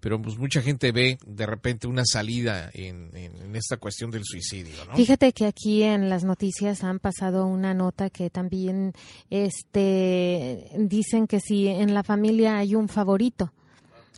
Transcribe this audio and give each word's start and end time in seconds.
pero 0.00 0.21
pues 0.21 0.38
mucha 0.38 0.62
gente 0.62 0.93
ve 0.93 1.19
de 1.26 1.47
repente 1.47 1.87
una 1.87 2.05
salida 2.05 2.71
en, 2.73 3.11
en, 3.15 3.56
esta 3.56 3.76
cuestión 3.76 4.11
del 4.11 4.25
suicidio. 4.25 4.75
Fíjate 4.94 5.32
que 5.32 5.47
aquí 5.47 5.82
en 5.82 6.09
las 6.09 6.25
noticias 6.25 6.85
han 6.85 6.99
pasado 6.99 7.47
una 7.47 7.75
nota 7.75 8.11
que 8.11 8.31
también 8.31 8.93
este 9.31 10.71
dicen 10.76 11.26
que 11.26 11.41
si 11.41 11.69
en 11.69 11.94
la 11.94 12.03
familia 12.03 12.59
hay 12.59 12.75
un 12.75 12.88
favorito, 12.88 13.53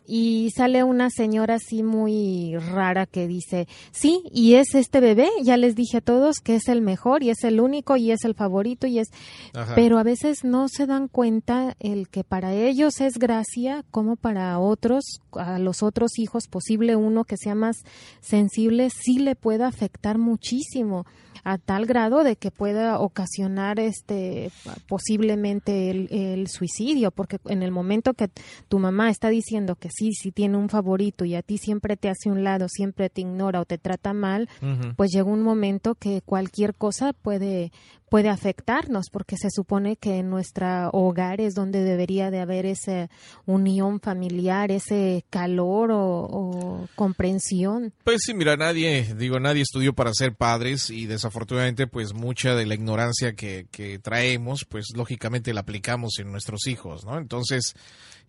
y 0.06 0.50
sale 0.56 0.84
una 0.84 1.10
señora 1.10 1.54
así 1.56 1.82
muy 1.82 2.56
rara 2.56 3.06
que 3.06 3.26
dice, 3.26 3.66
sí, 3.90 4.22
y 4.32 4.54
es 4.54 4.74
este 4.74 5.00
bebé, 5.00 5.28
ya 5.42 5.56
les 5.56 5.74
dije 5.74 5.98
a 5.98 6.00
todos 6.00 6.36
que 6.40 6.56
es 6.56 6.68
el 6.68 6.82
mejor 6.82 7.22
y 7.22 7.30
es 7.30 7.44
el 7.44 7.60
único 7.60 7.96
y 7.96 8.10
es 8.10 8.24
el 8.24 8.34
favorito 8.34 8.86
y 8.86 8.98
es, 8.98 9.08
Ajá. 9.54 9.74
pero 9.74 9.98
a 9.98 10.02
veces 10.02 10.44
no 10.44 10.68
se 10.68 10.86
dan 10.86 11.08
cuenta 11.08 11.76
el 11.80 12.08
que 12.08 12.24
para 12.24 12.54
ellos 12.54 13.00
es 13.00 13.18
gracia 13.18 13.84
como 13.90 14.16
para 14.16 14.58
otros, 14.58 15.20
a 15.32 15.58
los 15.58 15.82
otros 15.82 16.18
hijos, 16.18 16.44
posible 16.48 16.96
uno 16.96 17.24
que 17.24 17.36
sea 17.36 17.54
más 17.54 17.76
sensible, 18.20 18.90
sí 18.90 19.18
le 19.18 19.34
puede 19.34 19.64
afectar 19.64 20.18
muchísimo 20.18 21.06
a 21.44 21.58
tal 21.58 21.86
grado 21.86 22.24
de 22.24 22.36
que 22.36 22.50
pueda 22.50 22.98
ocasionar 22.98 23.78
este 23.80 24.50
posiblemente 24.88 25.90
el, 25.90 26.08
el, 26.10 26.48
suicidio 26.48 27.10
porque 27.10 27.38
en 27.46 27.62
el 27.62 27.70
momento 27.70 28.14
que 28.14 28.28
tu 28.68 28.78
mamá 28.78 29.10
está 29.10 29.28
diciendo 29.28 29.76
que 29.76 29.88
sí 29.90 30.12
sí 30.12 30.32
tiene 30.32 30.56
un 30.56 30.68
favorito 30.68 31.24
y 31.24 31.34
a 31.34 31.42
ti 31.42 31.58
siempre 31.58 31.96
te 31.96 32.08
hace 32.08 32.30
un 32.30 32.44
lado 32.44 32.68
siempre 32.68 33.10
te 33.10 33.20
ignora 33.22 33.60
o 33.60 33.64
te 33.64 33.78
trata 33.78 34.12
mal 34.12 34.48
Uh 34.62 34.66
-huh. 34.66 34.94
pues 34.96 35.10
llega 35.12 35.24
un 35.30 35.42
momento 35.42 35.94
que 35.94 36.22
cualquier 36.22 36.74
cosa 36.74 37.12
puede 37.12 37.72
puede 38.08 38.28
afectarnos 38.28 39.06
porque 39.10 39.36
se 39.36 39.50
supone 39.50 39.96
que 39.96 40.18
en 40.18 40.30
nuestro 40.30 40.90
hogar 40.92 41.40
es 41.40 41.54
donde 41.54 41.82
debería 41.82 42.30
de 42.30 42.40
haber 42.40 42.66
esa 42.66 43.08
unión 43.46 44.00
familiar, 44.00 44.70
ese 44.70 45.24
calor 45.30 45.90
o, 45.90 45.98
o, 46.00 46.88
comprensión. 46.94 47.92
Pues 48.04 48.22
sí, 48.24 48.34
mira, 48.34 48.56
nadie, 48.56 49.14
digo, 49.16 49.40
nadie 49.40 49.62
estudió 49.62 49.94
para 49.94 50.12
ser 50.12 50.34
padres 50.34 50.90
y 50.90 51.06
desafortunadamente 51.06 51.86
pues 51.86 52.14
mucha 52.14 52.54
de 52.54 52.66
la 52.66 52.74
ignorancia 52.74 53.34
que, 53.34 53.66
que 53.70 53.98
traemos 53.98 54.64
pues 54.64 54.86
lógicamente 54.94 55.52
la 55.52 55.60
aplicamos 55.60 56.18
en 56.18 56.30
nuestros 56.30 56.66
hijos, 56.66 57.04
¿no? 57.04 57.18
Entonces, 57.18 57.74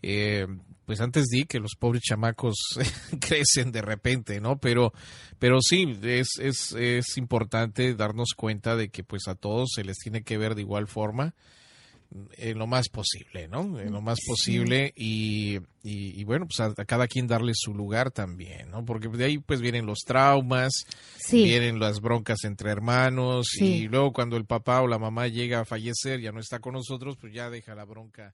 eh, 0.02 0.48
pues 0.88 1.02
antes 1.02 1.26
di 1.26 1.44
que 1.44 1.60
los 1.60 1.76
pobres 1.78 2.02
chamacos 2.02 2.56
crecen 3.20 3.74
de 3.74 3.82
repente, 3.82 4.40
¿no? 4.40 4.58
Pero, 4.58 4.94
pero 5.38 5.58
sí, 5.60 6.00
es, 6.02 6.30
es, 6.40 6.72
es 6.72 7.18
importante 7.18 7.94
darnos 7.94 8.30
cuenta 8.38 8.78
de 8.78 8.88
que 8.88 9.04
pues 9.04 9.28
a 9.28 9.36
todos 9.36 9.72
se 9.76 9.84
les 9.84 9.98
tiene 9.98 10.24
que 10.24 10.38
ver 10.38 10.56
de 10.56 10.62
igual 10.62 10.88
forma 10.88 11.36
en 12.38 12.58
lo 12.58 12.68
más 12.68 12.88
posible, 12.88 13.50
¿no? 13.50 13.78
En 13.82 13.92
lo 13.92 14.00
más 14.00 14.20
posible 14.26 14.94
y, 14.96 15.58
y, 15.84 16.22
y, 16.22 16.24
bueno, 16.24 16.46
pues 16.48 16.62
a, 16.62 16.68
a, 16.68 16.86
cada 16.86 17.06
quien 17.06 17.28
darle 17.28 17.52
su 17.54 17.74
lugar 17.74 18.12
también, 18.12 18.72
¿no? 18.72 18.86
Porque 18.86 19.10
de 19.10 19.26
ahí 19.26 19.40
pues 19.40 19.60
vienen 19.60 19.86
los 19.86 20.00
traumas, 20.08 20.86
sí. 21.18 21.44
vienen 21.44 21.82
las 21.82 22.00
broncas 22.00 22.46
entre 22.46 22.72
hermanos 22.72 23.48
sí. 23.52 23.66
y 23.66 23.88
luego 23.90 24.14
cuando 24.14 24.38
el 24.38 24.46
papá 24.46 24.82
o 24.82 24.88
la 24.88 25.00
mamá 25.00 25.28
llega 25.28 25.60
a 25.60 25.66
fallecer, 25.66 26.22
ya 26.22 26.32
no 26.32 26.40
está 26.40 26.60
con 26.60 26.76
nosotros, 26.76 27.18
pues 27.20 27.34
ya 27.34 27.50
deja 27.50 27.76
la 27.76 27.84
bronca. 27.84 28.34